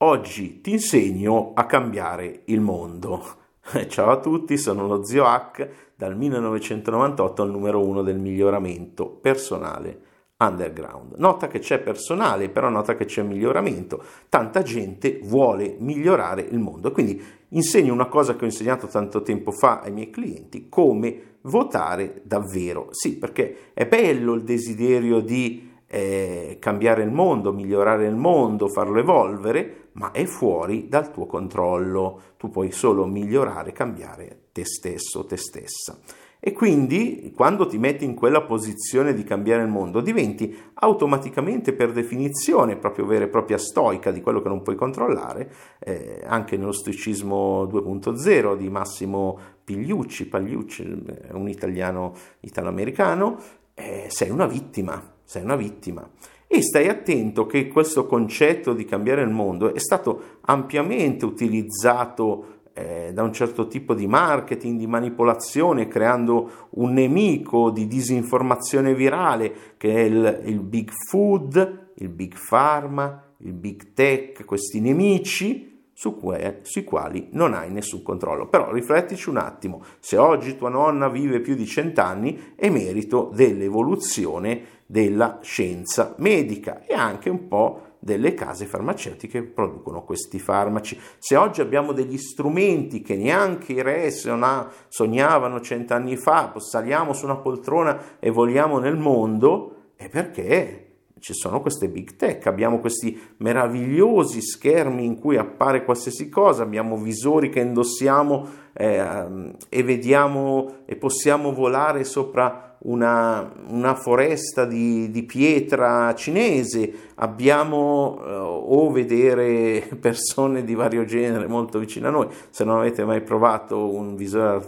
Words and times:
Oggi 0.00 0.60
ti 0.60 0.70
insegno 0.70 1.54
a 1.54 1.66
cambiare 1.66 2.42
il 2.44 2.60
mondo. 2.60 3.20
Ciao 3.88 4.10
a 4.12 4.20
tutti, 4.20 4.56
sono 4.56 4.86
lo 4.86 5.04
zio 5.04 5.24
Hack, 5.24 5.92
dal 5.96 6.16
1998 6.16 7.42
al 7.42 7.50
numero 7.50 7.84
uno 7.84 8.02
del 8.02 8.20
miglioramento 8.20 9.08
personale 9.08 10.02
underground. 10.36 11.14
Nota 11.16 11.48
che 11.48 11.58
c'è 11.58 11.80
personale, 11.80 12.48
però 12.48 12.68
nota 12.68 12.94
che 12.94 13.06
c'è 13.06 13.22
miglioramento. 13.22 14.00
Tanta 14.28 14.62
gente 14.62 15.18
vuole 15.24 15.74
migliorare 15.80 16.42
il 16.42 16.60
mondo. 16.60 16.92
Quindi 16.92 17.20
insegno 17.48 17.92
una 17.92 18.06
cosa 18.06 18.36
che 18.36 18.44
ho 18.44 18.46
insegnato 18.46 18.86
tanto 18.86 19.22
tempo 19.22 19.50
fa 19.50 19.80
ai 19.80 19.90
miei 19.90 20.10
clienti, 20.10 20.68
come 20.68 21.38
votare 21.40 22.22
davvero. 22.22 22.86
Sì, 22.92 23.18
perché 23.18 23.72
è 23.74 23.84
bello 23.84 24.34
il 24.34 24.44
desiderio 24.44 25.18
di 25.18 25.67
eh, 25.88 26.58
cambiare 26.60 27.02
il 27.02 27.10
mondo, 27.10 27.52
migliorare 27.52 28.06
il 28.06 28.14
mondo, 28.14 28.68
farlo 28.68 28.98
evolvere, 28.98 29.88
ma 29.92 30.10
è 30.12 30.24
fuori 30.24 30.86
dal 30.88 31.10
tuo 31.10 31.26
controllo. 31.26 32.20
Tu 32.36 32.50
puoi 32.50 32.70
solo 32.70 33.06
migliorare, 33.06 33.72
cambiare 33.72 34.48
te 34.52 34.64
stesso, 34.64 35.24
te 35.24 35.36
stessa. 35.36 35.98
E 36.40 36.52
quindi 36.52 37.32
quando 37.34 37.66
ti 37.66 37.78
metti 37.78 38.04
in 38.04 38.14
quella 38.14 38.42
posizione 38.42 39.12
di 39.12 39.24
cambiare 39.24 39.62
il 39.62 39.68
mondo, 39.68 40.00
diventi 40.00 40.56
automaticamente 40.74 41.72
per 41.72 41.90
definizione 41.90 42.76
proprio 42.76 43.06
vera 43.06 43.24
e 43.24 43.28
propria 43.28 43.58
stoica 43.58 44.12
di 44.12 44.20
quello 44.20 44.40
che 44.40 44.48
non 44.48 44.62
puoi 44.62 44.76
controllare, 44.76 45.50
eh, 45.80 46.22
anche 46.24 46.56
nello 46.56 46.70
stoicismo 46.70 47.64
2.0 47.64 48.56
di 48.56 48.68
Massimo 48.68 49.36
Pigliucci, 49.64 50.28
Pagliucci, 50.28 51.04
un 51.32 51.48
italiano 51.48 52.14
italo-americano, 52.40 53.36
eh, 53.74 54.06
sei 54.08 54.30
una 54.30 54.46
vittima 54.46 55.16
sei 55.28 55.42
una 55.42 55.56
vittima. 55.56 56.08
E 56.46 56.62
stai 56.62 56.88
attento 56.88 57.44
che 57.44 57.68
questo 57.68 58.06
concetto 58.06 58.72
di 58.72 58.86
cambiare 58.86 59.20
il 59.20 59.28
mondo 59.28 59.74
è 59.74 59.78
stato 59.78 60.38
ampiamente 60.40 61.26
utilizzato 61.26 62.62
eh, 62.72 63.10
da 63.12 63.22
un 63.22 63.34
certo 63.34 63.66
tipo 63.66 63.92
di 63.92 64.06
marketing, 64.06 64.78
di 64.78 64.86
manipolazione, 64.86 65.86
creando 65.86 66.68
un 66.70 66.94
nemico 66.94 67.70
di 67.70 67.86
disinformazione 67.86 68.94
virale 68.94 69.74
che 69.76 69.94
è 69.94 70.00
il, 70.00 70.40
il 70.46 70.60
big 70.60 70.90
food, 71.10 71.90
il 71.96 72.08
big 72.08 72.34
pharma, 72.48 73.22
il 73.40 73.52
big 73.52 73.92
tech, 73.92 74.46
questi 74.46 74.80
nemici 74.80 75.67
su 75.98 76.16
que- 76.16 76.60
sui 76.62 76.84
quali 76.84 77.26
non 77.32 77.54
hai 77.54 77.72
nessun 77.72 78.04
controllo. 78.04 78.46
Però 78.46 78.70
riflettici 78.70 79.28
un 79.30 79.36
attimo, 79.36 79.82
se 79.98 80.16
oggi 80.16 80.56
tua 80.56 80.68
nonna 80.68 81.08
vive 81.08 81.40
più 81.40 81.56
di 81.56 81.66
cent'anni 81.66 82.52
è 82.54 82.70
merito 82.70 83.32
dell'evoluzione 83.34 84.76
della 84.86 85.40
scienza 85.42 86.14
medica 86.18 86.84
e 86.86 86.94
anche 86.94 87.28
un 87.28 87.48
po' 87.48 87.96
delle 87.98 88.32
case 88.34 88.66
farmaceutiche 88.66 89.40
che 89.40 89.48
producono 89.48 90.04
questi 90.04 90.38
farmaci. 90.38 90.96
Se 91.18 91.34
oggi 91.34 91.62
abbiamo 91.62 91.90
degli 91.90 92.16
strumenti 92.16 93.02
che 93.02 93.16
neanche 93.16 93.72
i 93.72 93.82
re 93.82 94.08
sognavano 94.12 95.60
cent'anni 95.60 96.16
fa, 96.16 96.52
saliamo 96.58 97.12
su 97.12 97.24
una 97.24 97.38
poltrona 97.38 98.20
e 98.20 98.30
voliamo 98.30 98.78
nel 98.78 98.96
mondo, 98.96 99.94
è 99.96 100.08
perché 100.08 100.87
ci 101.20 101.34
sono 101.34 101.60
queste 101.60 101.88
big 101.88 102.16
tech, 102.16 102.46
abbiamo 102.46 102.78
questi 102.78 103.18
meravigliosi 103.38 104.40
schermi 104.40 105.04
in 105.04 105.18
cui 105.18 105.36
appare 105.36 105.84
qualsiasi 105.84 106.28
cosa, 106.28 106.62
abbiamo 106.62 106.96
visori 106.96 107.48
che 107.48 107.60
indossiamo 107.60 108.46
eh, 108.72 109.54
e 109.68 109.82
vediamo 109.82 110.82
e 110.86 110.96
possiamo 110.96 111.52
volare 111.52 112.04
sopra 112.04 112.67
una, 112.80 113.52
una 113.68 113.94
foresta 113.94 114.64
di, 114.64 115.10
di, 115.10 115.24
pietra 115.24 116.14
cinese, 116.14 117.10
abbiamo 117.16 118.20
eh, 118.24 118.30
o 118.30 118.90
vedere 118.90 119.88
persone 120.00 120.64
di 120.64 120.74
vario 120.74 121.04
genere 121.04 121.46
molto 121.46 121.78
vicine 121.78 122.08
a 122.08 122.10
noi. 122.10 122.28
Se 122.50 122.64
non 122.64 122.78
avete 122.78 123.04
mai 123.04 123.22
provato 123.22 123.90
un 123.92 124.14
visore 124.14 124.62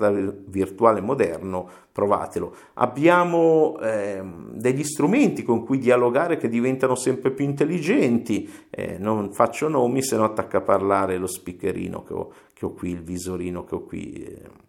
virtuale 0.47 1.01
moderno, 1.01 1.69
provatelo. 1.93 2.55
Abbiamo 2.75 3.79
eh, 3.81 4.23
degli 4.53 4.85
strumenti 4.85 5.43
con 5.43 5.65
cui 5.65 5.79
dialogare 5.79 6.37
che 6.37 6.49
diventano 6.49 6.95
sempre 6.95 7.31
più 7.31 7.45
intelligenti. 7.45 8.51
Eh, 8.71 8.97
non 8.99 9.33
faccio 9.33 9.69
nomi, 9.69 10.03
se 10.03 10.17
no 10.17 10.25
attacca 10.25 10.59
a 10.59 10.63
parlare 10.63 11.17
lo 11.17 11.27
speakerino 11.27 12.03
che 12.03 12.13
ho, 12.13 12.33
che 12.53 12.65
ho 12.65 12.73
qui, 12.73 12.91
il 12.91 13.03
visorino 13.03 13.65
che 13.65 13.75
ho 13.75 13.83
qui 13.83 14.13
eh, 14.13 14.69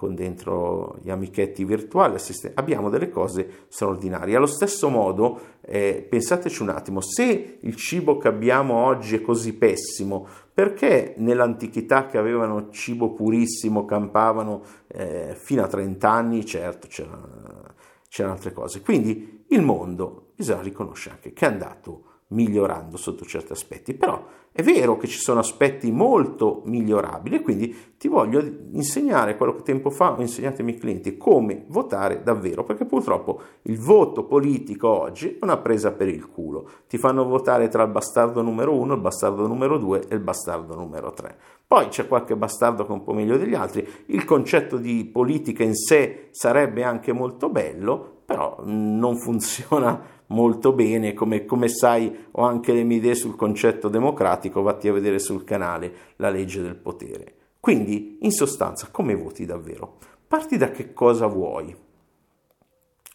con 0.00 0.14
dentro 0.14 0.96
gli 1.02 1.10
amichetti 1.10 1.62
virtuali, 1.62 2.16
abbiamo 2.54 2.88
delle 2.88 3.10
cose 3.10 3.66
straordinarie. 3.68 4.34
Allo 4.34 4.46
stesso 4.46 4.88
modo, 4.88 5.58
eh, 5.60 6.06
pensateci 6.08 6.62
un 6.62 6.70
attimo, 6.70 7.02
se 7.02 7.58
il 7.60 7.76
cibo 7.76 8.16
che 8.16 8.28
abbiamo 8.28 8.76
oggi 8.76 9.16
è 9.16 9.20
così 9.20 9.52
pessimo, 9.52 10.26
perché 10.54 11.12
nell'antichità 11.18 12.06
che 12.06 12.16
avevano 12.16 12.70
cibo 12.70 13.12
purissimo 13.12 13.84
campavano 13.84 14.62
eh, 14.86 15.36
fino 15.36 15.64
a 15.64 15.66
30 15.66 16.10
anni, 16.10 16.46
certo 16.46 16.86
c'erano, 16.88 17.74
c'erano 18.08 18.34
altre 18.36 18.54
cose. 18.54 18.80
Quindi 18.80 19.44
il 19.48 19.60
mondo, 19.60 20.28
bisogna 20.34 20.62
riconoscere 20.62 21.16
anche 21.16 21.34
che 21.34 21.44
è 21.44 21.50
andato 21.50 22.04
migliorando 22.30 22.96
sotto 22.96 23.24
certi 23.24 23.52
aspetti, 23.52 23.94
però 23.94 24.24
è 24.52 24.62
vero 24.62 24.96
che 24.96 25.06
ci 25.06 25.18
sono 25.18 25.38
aspetti 25.38 25.92
molto 25.92 26.62
migliorabili 26.64 27.40
quindi 27.40 27.94
ti 27.96 28.08
voglio 28.08 28.40
insegnare 28.72 29.36
quello 29.36 29.54
che 29.54 29.62
tempo 29.62 29.90
fa 29.90 30.12
ho 30.12 30.20
insegnato 30.20 30.58
ai 30.58 30.64
miei 30.64 30.78
clienti 30.78 31.16
come 31.16 31.64
votare 31.68 32.22
davvero, 32.22 32.64
perché 32.64 32.84
purtroppo 32.84 33.40
il 33.62 33.78
voto 33.78 34.24
politico 34.24 34.88
oggi 34.88 35.34
è 35.34 35.38
una 35.42 35.58
presa 35.58 35.92
per 35.92 36.08
il 36.08 36.28
culo, 36.28 36.68
ti 36.88 36.98
fanno 36.98 37.24
votare 37.24 37.68
tra 37.68 37.84
il 37.84 37.90
bastardo 37.90 38.42
numero 38.42 38.74
uno, 38.74 38.94
il 38.94 39.00
bastardo 39.00 39.46
numero 39.46 39.78
due 39.78 40.06
e 40.08 40.14
il 40.14 40.20
bastardo 40.20 40.74
numero 40.74 41.12
tre. 41.12 41.36
Poi 41.66 41.86
c'è 41.88 42.08
qualche 42.08 42.36
bastardo 42.36 42.84
che 42.84 42.90
è 42.90 42.94
un 42.94 43.04
po' 43.04 43.12
meglio 43.12 43.36
degli 43.36 43.54
altri, 43.54 43.86
il 44.06 44.24
concetto 44.24 44.76
di 44.76 45.04
politica 45.04 45.62
in 45.62 45.74
sé 45.74 46.28
sarebbe 46.30 46.82
anche 46.82 47.12
molto 47.12 47.48
bello, 47.48 48.22
però 48.24 48.60
non 48.64 49.16
funziona 49.18 50.18
molto 50.30 50.72
bene, 50.72 51.14
come, 51.14 51.44
come, 51.44 51.68
sai 51.68 52.26
ho 52.32 52.42
anche 52.42 52.72
le 52.72 52.82
mie 52.82 52.98
idee 52.98 53.14
sul 53.14 53.36
concetto 53.36 53.88
democratico, 53.88 54.62
vatti 54.62 54.88
a 54.88 54.92
vedere 54.92 55.18
sul 55.18 55.44
canale 55.44 55.92
la 56.16 56.30
legge 56.30 56.60
del 56.60 56.76
potere. 56.76 57.34
Quindi, 57.60 58.18
in 58.22 58.32
sostanza, 58.32 58.88
come 58.90 59.14
voti 59.14 59.44
davvero? 59.44 59.98
Parti 60.26 60.56
da 60.56 60.70
che 60.70 60.92
cosa 60.92 61.26
vuoi. 61.26 61.76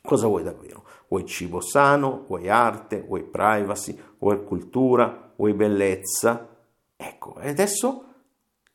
Cosa 0.01 0.27
vuoi 0.27 0.43
davvero? 0.43 0.83
Vuoi 1.07 1.25
cibo 1.25 1.61
sano, 1.61 2.25
vuoi 2.27 2.49
arte, 2.49 3.01
vuoi 3.01 3.23
privacy, 3.23 3.97
vuoi 4.19 4.43
cultura, 4.43 5.33
vuoi 5.35 5.53
bellezza? 5.53 6.47
Ecco, 6.95 7.39
e 7.39 7.49
adesso 7.49 8.03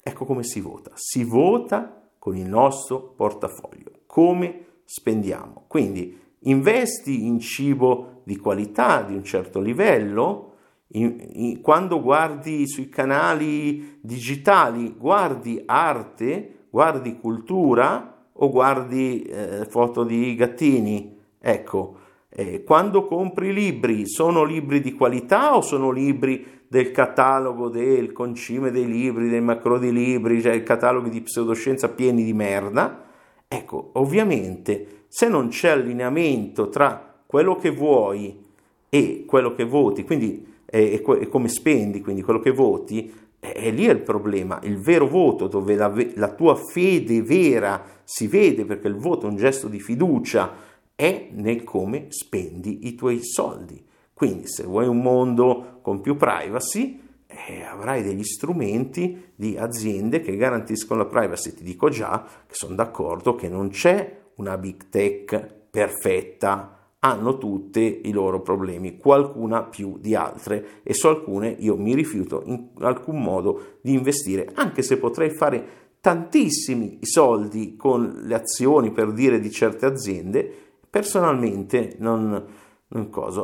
ecco 0.03 0.25
come 0.25 0.43
si 0.43 0.61
vota. 0.61 0.91
Si 0.95 1.23
vota 1.23 2.09
con 2.19 2.37
il 2.37 2.49
nostro 2.49 3.01
portafoglio. 3.01 3.91
Come 4.07 4.83
spendiamo? 4.85 5.65
Quindi 5.69 6.19
investi 6.45 7.27
in 7.27 7.41
cibo 7.41 8.23
di 8.25 8.37
qualità, 8.37 9.03
di 9.03 9.15
un 9.15 9.25
certo 9.25 9.61
livello, 9.61 10.47
in, 10.93 11.29
in, 11.33 11.61
quando 11.61 12.01
guardi 12.01 12.67
sui 12.67 12.89
canali 12.89 13.99
digitali, 14.01 14.95
guardi 14.97 15.63
arte, 15.67 16.67
guardi 16.71 17.19
cultura 17.19 18.27
o 18.33 18.51
guardi 18.51 19.23
eh, 19.23 19.67
foto 19.69 20.03
di 20.05 20.35
gattini. 20.35 21.17
Ecco, 21.39 21.97
eh, 22.29 22.65
quando 22.65 23.05
compri 23.05 23.53
libri, 23.53 24.09
sono 24.09 24.43
libri 24.45 24.81
di 24.81 24.95
qualità 24.95 25.57
o 25.57 25.61
sono 25.61 25.91
libri 25.91 26.59
del 26.67 26.93
catalogo 26.93 27.69
del 27.69 28.13
concime 28.13 28.71
dei 28.71 28.87
libri, 28.87 29.29
del 29.29 29.43
macro 29.43 29.79
di 29.79 29.93
libri, 29.93 30.41
cioè 30.41 30.63
cataloghi 30.63 31.11
di 31.11 31.23
pseudoscienza 31.23 31.89
pieni 31.89 32.25
di 32.25 32.33
merda? 32.33 33.05
Ecco, 33.49 33.91
ovviamente 33.95 35.00
se 35.13 35.27
non 35.27 35.49
c'è 35.49 35.71
allineamento 35.71 36.69
tra 36.69 37.23
quello 37.27 37.57
che 37.57 37.71
vuoi 37.71 38.45
e 38.89 39.25
quello 39.27 39.55
che 39.55 39.65
voti, 39.65 40.05
quindi 40.05 40.47
e, 40.65 41.03
e 41.03 41.29
come 41.29 41.49
spendi, 41.49 42.01
quindi 42.01 42.23
quello 42.23 42.39
che 42.39 42.53
voti, 42.53 43.13
è 43.41 43.73
lì 43.73 43.87
il 43.87 44.03
problema, 44.03 44.61
il 44.63 44.79
vero 44.79 45.09
voto 45.09 45.49
dove 45.49 45.75
la, 45.75 45.93
la, 46.15 46.33
tua 46.33 46.55
fede 46.55 47.23
vera 47.23 47.83
si 48.05 48.29
vede 48.29 48.65
perché 48.65 48.87
il 48.87 48.97
voto 48.97 49.27
è 49.27 49.31
un 49.31 49.37
gesto 49.37 49.67
di 49.67 49.81
fiducia, 49.81 50.55
è 50.95 51.31
nel 51.33 51.65
come 51.65 52.07
spendi 52.11 52.87
i 52.87 52.95
tuoi 52.95 53.25
soldi. 53.25 53.85
Quindi 54.13 54.47
se 54.47 54.63
vuoi 54.63 54.87
un 54.87 55.01
mondo 55.01 55.79
con 55.83 56.01
più 56.01 56.17
privacy, 56.17 57.01
eh, 57.27 57.63
avrai 57.63 58.03
degli 58.03 58.23
strumenti 58.23 59.33
di 59.35 59.57
aziende 59.57 60.21
che 60.21 60.37
garantiscono 60.37 61.01
la 61.01 61.09
privacy. 61.09 61.55
Ti 61.55 61.65
dico 61.65 61.89
già 61.89 62.25
che 62.47 62.55
sono 62.55 62.77
d'accordo 62.77 63.35
che 63.35 63.49
non 63.49 63.71
c'è 63.71 64.20
una 64.41 64.57
big 64.57 64.89
tech 64.89 65.59
perfetta, 65.71 66.95
hanno 67.01 67.39
tutte 67.39 67.81
i 67.81 68.11
loro 68.13 68.41
problemi, 68.41 68.97
qualcuna 68.97 69.63
più 69.63 69.99
di 69.99 70.15
altre 70.15 70.83
e 70.83 70.93
su 70.93 71.07
alcune 71.07 71.55
io 71.59 71.77
mi 71.77 71.95
rifiuto 71.95 72.43
in 72.47 72.69
alcun 72.81 73.23
modo 73.23 73.79
di 73.81 73.93
investire, 73.93 74.51
anche 74.55 74.83
se 74.83 74.99
potrei 74.99 75.31
fare 75.31 75.79
tantissimi 76.01 76.99
soldi 77.03 77.77
con 77.77 78.23
le 78.25 78.35
azioni 78.35 78.91
per 78.91 79.13
dire 79.13 79.39
di 79.39 79.51
certe 79.51 79.87
aziende, 79.87 80.53
personalmente 80.89 81.97
non, 81.99 82.47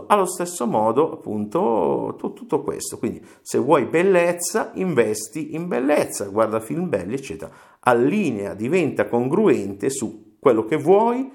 Allo 0.08 0.26
stesso 0.26 0.66
modo, 0.66 1.12
appunto, 1.12 2.16
tutto 2.18 2.62
questo. 2.62 2.98
Quindi, 2.98 3.24
se 3.42 3.58
vuoi 3.58 3.84
bellezza, 3.84 4.72
investi 4.74 5.54
in 5.54 5.68
bellezza, 5.68 6.24
guarda 6.24 6.58
film 6.58 6.88
belli, 6.88 7.14
eccetera. 7.14 7.52
Allinea, 7.78 8.54
diventa 8.54 9.06
congruente 9.06 9.88
su 9.88 10.25
quello 10.46 10.64
che 10.64 10.76
vuoi, 10.76 11.28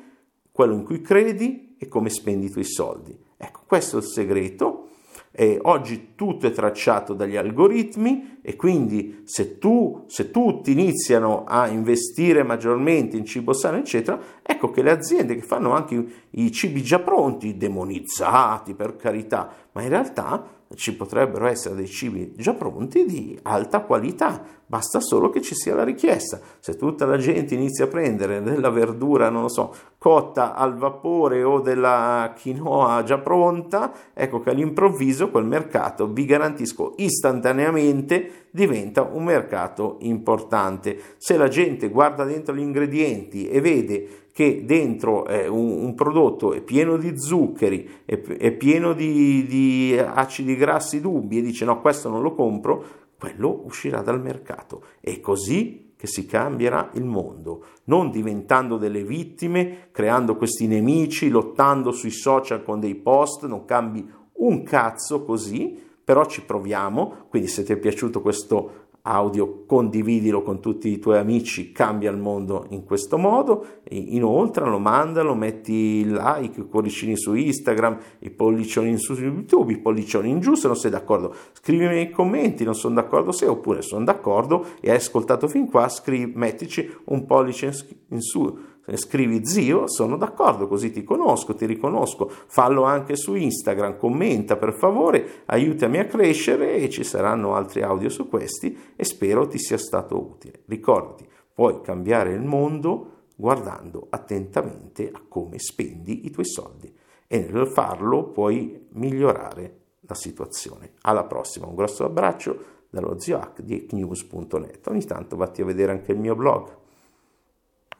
quello 0.53 0.73
in 0.73 0.85
cui 0.85 1.01
credi 1.01 1.75
e 1.77 1.89
come 1.89 2.09
spendi 2.09 2.45
i 2.45 2.49
tuoi 2.49 2.63
soldi. 2.63 3.13
Ecco, 3.35 3.63
questo 3.67 3.97
è 3.97 3.99
il 3.99 4.05
segreto 4.05 4.87
eh, 5.33 5.59
oggi 5.63 6.13
tutto 6.15 6.47
è 6.47 6.51
tracciato 6.51 7.13
dagli 7.13 7.35
algoritmi 7.35 8.39
e 8.41 8.55
quindi 8.55 9.23
se, 9.25 9.57
tu, 9.57 10.05
se 10.07 10.31
tutti 10.31 10.71
iniziano 10.71 11.43
a 11.45 11.67
investire 11.67 12.43
maggiormente 12.43 13.17
in 13.17 13.25
cibo 13.25 13.51
sano, 13.51 13.77
eccetera, 13.77 14.17
ecco 14.41 14.71
che 14.71 14.81
le 14.81 14.91
aziende 14.91 15.35
che 15.35 15.41
fanno 15.41 15.73
anche 15.73 16.05
i 16.29 16.51
cibi 16.53 16.81
già 16.81 16.99
pronti, 16.99 17.57
demonizzati 17.57 18.73
per 18.75 18.95
carità, 18.95 19.51
ma 19.73 19.81
in 19.81 19.89
realtà 19.89 20.60
ci 20.75 20.95
potrebbero 20.95 21.47
essere 21.47 21.75
dei 21.75 21.87
cibi 21.87 22.33
già 22.35 22.53
pronti 22.53 23.05
di 23.05 23.37
alta 23.43 23.81
qualità, 23.81 24.43
basta 24.65 24.99
solo 24.99 25.29
che 25.29 25.41
ci 25.41 25.53
sia 25.55 25.75
la 25.75 25.83
richiesta. 25.83 26.39
Se 26.59 26.75
tutta 26.75 27.05
la 27.05 27.17
gente 27.17 27.53
inizia 27.55 27.85
a 27.85 27.87
prendere 27.87 28.41
della 28.41 28.69
verdura, 28.69 29.29
non 29.29 29.41
lo 29.41 29.49
so, 29.49 29.73
cotta 29.97 30.53
al 30.55 30.77
vapore 30.77 31.43
o 31.43 31.59
della 31.59 32.33
quinoa 32.39 33.03
già 33.03 33.17
pronta, 33.17 33.91
ecco 34.13 34.39
che 34.39 34.51
all'improvviso 34.51 35.29
quel 35.29 35.45
mercato, 35.45 36.07
vi 36.07 36.25
garantisco, 36.25 36.93
istantaneamente 36.97 38.47
diventa 38.51 39.01
un 39.01 39.23
mercato 39.23 39.97
importante. 40.01 40.97
Se 41.17 41.37
la 41.37 41.47
gente 41.47 41.89
guarda 41.89 42.23
dentro 42.23 42.55
gli 42.55 42.61
ingredienti 42.61 43.49
e 43.49 43.61
vede 43.61 44.20
che 44.31 44.63
dentro 44.65 45.27
eh, 45.27 45.47
un, 45.47 45.83
un, 45.83 45.93
prodotto 45.93 46.53
è 46.53 46.61
pieno 46.61 46.97
di 46.97 47.19
zuccheri, 47.19 48.03
è, 48.05 48.19
è 48.21 48.51
pieno 48.51 48.93
di, 48.93 49.45
di 49.45 49.97
acidi 49.97 50.55
grassi 50.55 51.01
dubbi 51.01 51.39
e 51.39 51.41
dice 51.41 51.65
no, 51.65 51.81
questo 51.81 52.09
non 52.09 52.21
lo 52.21 52.33
compro, 52.33 52.83
quello 53.17 53.61
uscirà 53.65 54.01
dal 54.01 54.21
mercato. 54.21 54.83
È 54.99 55.19
così 55.19 55.93
che 55.95 56.07
si 56.07 56.25
cambierà 56.25 56.89
il 56.93 57.03
mondo, 57.03 57.65
non 57.83 58.09
diventando 58.09 58.77
delle 58.77 59.03
vittime, 59.03 59.89
creando 59.91 60.35
questi 60.35 60.65
nemici, 60.65 61.29
lottando 61.29 61.91
sui 61.91 62.09
social 62.09 62.63
con 62.63 62.79
dei 62.79 62.95
post, 62.95 63.45
non 63.45 63.65
cambi 63.65 64.09
un 64.37 64.63
cazzo 64.63 65.23
così, 65.23 65.77
però 66.03 66.25
ci 66.25 66.43
proviamo, 66.43 67.27
quindi 67.29 67.47
se 67.47 67.63
ti 67.63 67.73
è 67.73 67.77
piaciuto 67.77 68.21
questo 68.21 68.87
audio, 69.03 69.65
condividilo 69.65 70.41
con 70.43 70.59
tutti 70.59 70.89
i 70.89 70.99
tuoi 70.99 71.17
amici, 71.17 71.71
cambia 71.71 72.11
il 72.11 72.17
mondo 72.17 72.65
in 72.69 72.83
questo 72.83 73.17
modo, 73.17 73.65
inoltralo, 73.89 74.77
mandalo, 74.79 75.33
metti 75.35 76.05
like, 76.05 76.59
i 76.59 76.67
cuoricini 76.67 77.17
su 77.17 77.33
Instagram, 77.33 77.97
i 78.19 78.29
pollicioni 78.29 78.97
su 78.97 79.13
YouTube, 79.13 79.73
i 79.73 79.79
pollicioni 79.79 80.29
in 80.29 80.39
giù 80.39 80.55
se 80.55 80.67
non 80.67 80.75
sei 80.75 80.91
d'accordo, 80.91 81.33
scrivimi 81.53 81.93
nei 81.93 82.09
commenti, 82.11 82.63
non 82.63 82.75
sono 82.75 82.95
d'accordo 82.95 83.31
se 83.31 83.47
oppure 83.47 83.81
sono 83.81 84.03
d'accordo 84.03 84.65
e 84.79 84.89
hai 84.89 84.97
ascoltato 84.97 85.47
fin 85.47 85.69
qua, 85.69 85.87
scrivi, 85.89 86.31
mettici 86.35 86.89
un 87.05 87.25
pollice 87.25 87.73
in 88.09 88.21
su 88.21 88.69
scrivi 88.97 89.45
zio, 89.45 89.87
sono 89.87 90.17
d'accordo, 90.17 90.67
così 90.67 90.91
ti 90.91 91.03
conosco, 91.03 91.55
ti 91.55 91.65
riconosco, 91.65 92.29
fallo 92.29 92.83
anche 92.83 93.15
su 93.15 93.35
Instagram, 93.35 93.97
commenta 93.97 94.57
per 94.57 94.73
favore, 94.73 95.43
aiutami 95.45 95.99
a 95.99 96.05
crescere 96.05 96.75
e 96.75 96.89
ci 96.89 97.03
saranno 97.03 97.55
altri 97.55 97.81
audio 97.81 98.09
su 98.09 98.27
questi 98.27 98.77
e 98.95 99.03
spero 99.03 99.47
ti 99.47 99.59
sia 99.59 99.77
stato 99.77 100.19
utile. 100.19 100.63
Ricordati, 100.65 101.27
puoi 101.53 101.81
cambiare 101.81 102.33
il 102.33 102.41
mondo 102.41 103.19
guardando 103.35 104.07
attentamente 104.09 105.09
a 105.11 105.21
come 105.27 105.57
spendi 105.57 106.25
i 106.25 106.29
tuoi 106.29 106.45
soldi 106.45 106.93
e 107.27 107.49
nel 107.49 107.67
farlo 107.67 108.25
puoi 108.25 108.87
migliorare 108.93 109.79
la 110.01 110.15
situazione. 110.15 110.91
Alla 111.01 111.23
prossima, 111.23 111.65
un 111.65 111.75
grosso 111.75 112.03
abbraccio 112.03 112.79
dallo 112.89 113.19
zio 113.19 113.39
Hack 113.39 113.61
di 113.61 113.73
hacknews.net. 113.73 114.85
Ogni 114.87 115.05
tanto 115.05 115.37
vatti 115.37 115.61
a 115.61 115.65
vedere 115.65 115.93
anche 115.93 116.11
il 116.11 116.19
mio 116.19 116.35
blog 116.35 116.79